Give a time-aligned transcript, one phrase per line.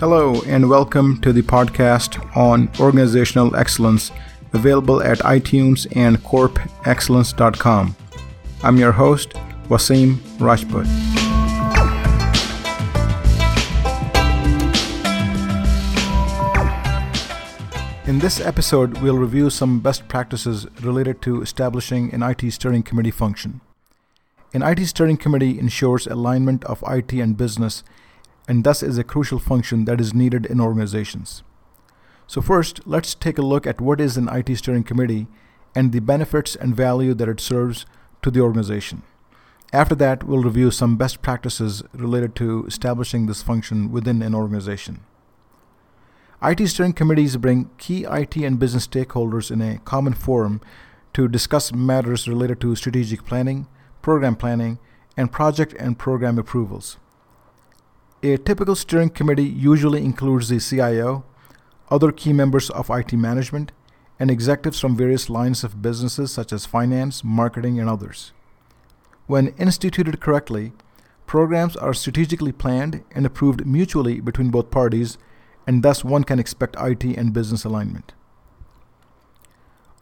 [0.00, 4.12] Hello, and welcome to the podcast on organizational excellence,
[4.52, 7.96] available at iTunes and corpexcellence.com.
[8.62, 9.30] I'm your host,
[9.68, 10.86] Wasim Rajput.
[18.06, 23.10] In this episode, we'll review some best practices related to establishing an IT steering committee
[23.10, 23.62] function.
[24.54, 27.82] An IT steering committee ensures alignment of IT and business
[28.48, 31.44] and thus is a crucial function that is needed in organizations.
[32.26, 35.28] So, first, let's take a look at what is an IT steering committee
[35.74, 37.86] and the benefits and value that it serves
[38.22, 39.02] to the organization.
[39.72, 45.00] After that, we'll review some best practices related to establishing this function within an organization.
[46.42, 50.60] IT steering committees bring key IT and business stakeholders in a common forum
[51.12, 53.66] to discuss matters related to strategic planning,
[54.00, 54.78] program planning,
[55.16, 56.96] and project and program approvals.
[58.20, 61.24] A typical steering committee usually includes the CIO,
[61.88, 63.70] other key members of IT management,
[64.18, 68.32] and executives from various lines of businesses such as finance, marketing, and others.
[69.28, 70.72] When instituted correctly,
[71.26, 75.16] programs are strategically planned and approved mutually between both parties
[75.64, 78.14] and thus one can expect IT and business alignment.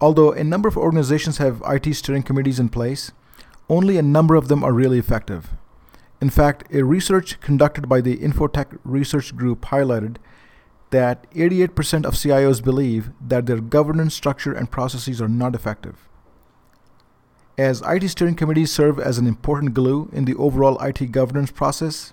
[0.00, 3.12] Although a number of organizations have IT steering committees in place,
[3.68, 5.50] only a number of them are really effective.
[6.20, 10.16] In fact, a research conducted by the Infotech Research Group highlighted
[10.90, 16.08] that 88% of CIOs believe that their governance structure and processes are not effective.
[17.58, 22.12] As IT steering committees serve as an important glue in the overall IT governance process,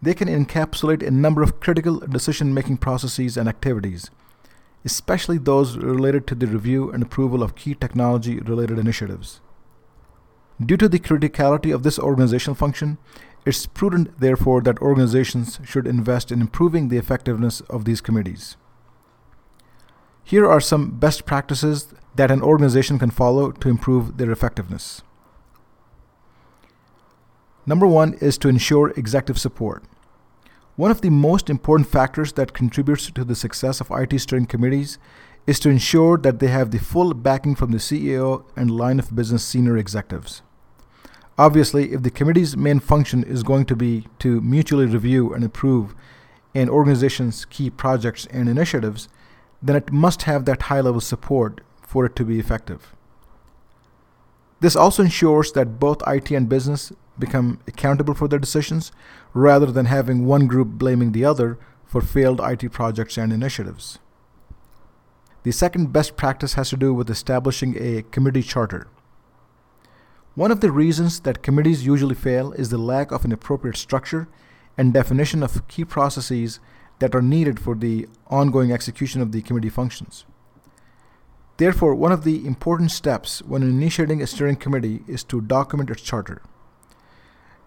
[0.00, 4.10] they can encapsulate a number of critical decision making processes and activities,
[4.84, 9.40] especially those related to the review and approval of key technology related initiatives.
[10.64, 12.98] Due to the criticality of this organizational function,
[13.46, 18.56] it's prudent, therefore, that organizations should invest in improving the effectiveness of these committees.
[20.22, 25.02] Here are some best practices that an organization can follow to improve their effectiveness.
[27.64, 29.84] Number one is to ensure executive support.
[30.76, 34.98] One of the most important factors that contributes to the success of IT steering committees
[35.46, 39.14] is to ensure that they have the full backing from the CEO and line of
[39.14, 40.42] business senior executives.
[41.38, 45.94] Obviously, if the committee's main function is going to be to mutually review and approve
[46.52, 49.08] an organization's key projects and initiatives,
[49.62, 52.92] then it must have that high level support for it to be effective.
[54.60, 58.90] This also ensures that both IT and business become accountable for their decisions
[59.32, 64.00] rather than having one group blaming the other for failed IT projects and initiatives.
[65.44, 68.88] The second best practice has to do with establishing a committee charter.
[70.38, 74.28] One of the reasons that committees usually fail is the lack of an appropriate structure
[74.76, 76.60] and definition of key processes
[77.00, 80.26] that are needed for the ongoing execution of the committee functions.
[81.56, 86.02] Therefore, one of the important steps when initiating a steering committee is to document its
[86.02, 86.40] charter.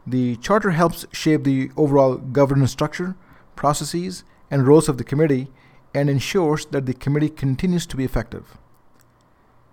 [0.08, 3.18] The charter helps shape the overall governance structure,
[3.58, 5.52] processes, and roles of the committee
[5.94, 8.58] and ensures that the committee continues to be effective.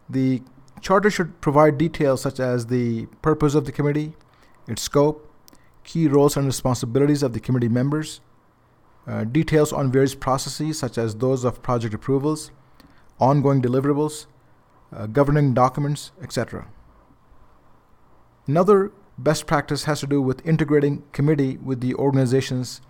[0.08, 0.42] The
[0.80, 4.14] charter should provide details such as the purpose of the committee,
[4.66, 5.30] its scope,
[5.84, 8.20] key roles and responsibilities of the committee members,
[9.06, 12.50] uh, details on various processes such as those of project approvals,
[13.18, 14.26] ongoing deliverables,
[14.92, 16.68] uh, governing documents, etc.
[18.46, 22.80] Another best practice has to do with integrating committee with the organization's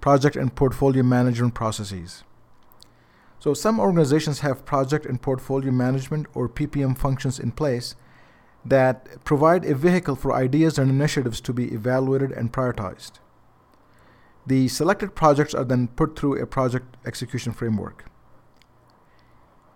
[0.00, 2.24] project and portfolio management processes.
[3.40, 7.96] So, some organizations have project and portfolio management or PPM functions in place
[8.66, 13.12] that provide a vehicle for ideas and initiatives to be evaluated and prioritized.
[14.46, 18.04] The selected projects are then put through a project execution framework.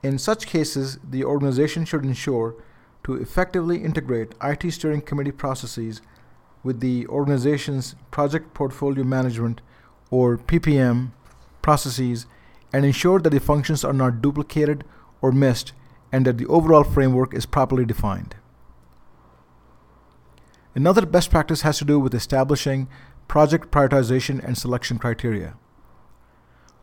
[0.02, 2.62] In such cases, the organization should ensure
[3.04, 6.02] to effectively integrate IT steering committee processes
[6.62, 9.62] with the organization's project portfolio management
[10.10, 11.12] or PPM
[11.62, 12.26] processes
[12.74, 14.82] and ensure that the functions are not duplicated
[15.22, 15.72] or missed
[16.10, 18.34] and that the overall framework is properly defined.
[20.74, 22.88] Another best practice has to do with establishing
[23.28, 25.54] project prioritization and selection criteria.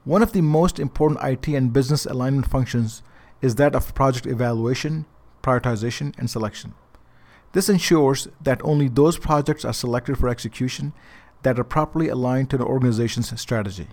[0.06, 3.04] One of the most important IT and business alignment functions
[3.42, 5.06] is that of project evaluation,
[5.44, 6.74] prioritization, and selection.
[7.52, 10.94] This ensures that only those projects are selected for execution
[11.44, 13.88] that are properly aligned to the organization's strategy.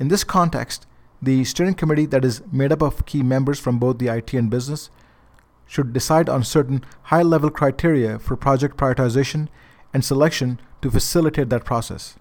[0.00, 0.86] In this context,
[1.20, 4.50] the steering committee that is made up of key members from both the IT and
[4.50, 4.88] business
[5.66, 9.48] should decide on certain high level criteria for project prioritization
[9.92, 12.16] and selection to facilitate that process.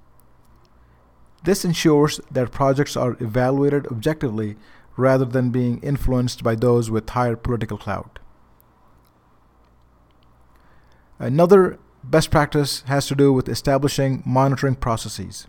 [1.45, 4.57] This ensures that projects are evaluated objectively
[4.97, 8.19] rather than being influenced by those with higher political clout.
[11.17, 15.47] Another best practice has to do with establishing monitoring processes.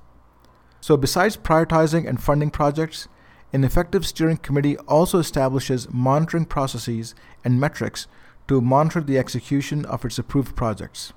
[0.81, 3.09] So, besides prioritizing and funding projects,
[3.53, 8.07] an effective steering committee also establishes monitoring processes and metrics
[8.49, 11.13] to monitor the execution of its approved projects.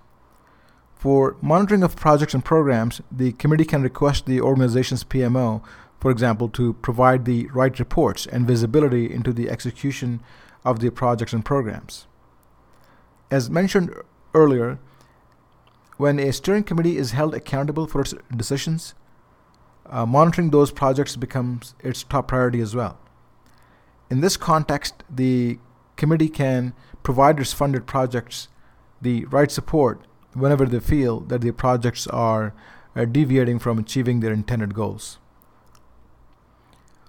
[0.95, 5.61] For monitoring of projects and programs, the committee can request the organization's PMO,
[5.99, 10.21] for example, to provide the right reports and visibility into the execution
[10.65, 12.07] of the projects and programs.
[13.29, 13.93] As mentioned
[14.33, 14.79] earlier,
[15.97, 18.93] when a steering committee is held accountable for its decisions,
[19.93, 22.97] uh, monitoring those projects becomes its top priority as well.
[24.09, 25.59] In this context, the
[25.97, 26.73] committee can
[27.03, 28.47] provide its funded projects
[29.01, 30.01] the right support
[30.33, 32.55] whenever they feel that the projects are,
[32.95, 35.19] are deviating from achieving their intended goals.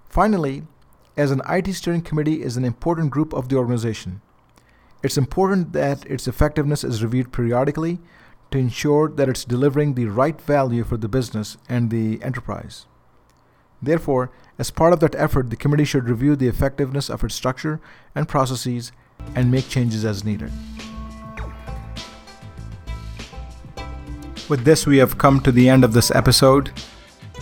[0.06, 0.64] Finally,
[1.16, 4.20] as an IT steering committee is an important group of the organization,
[5.02, 7.98] it's important that its effectiveness is reviewed periodically
[8.54, 12.86] to ensure that it's delivering the right value for the business and the enterprise.
[13.82, 14.30] Therefore,
[14.60, 17.80] as part of that effort, the committee should review the effectiveness of its structure
[18.14, 18.92] and processes
[19.34, 20.52] and make changes as needed.
[24.48, 26.70] With this, we have come to the end of this episode.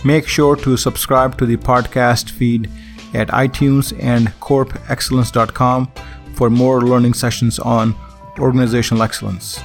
[0.03, 2.71] Make sure to subscribe to the podcast feed
[3.13, 5.91] at iTunes and corpexcellence.com
[6.33, 7.93] for more learning sessions on
[8.39, 9.61] organizational excellence.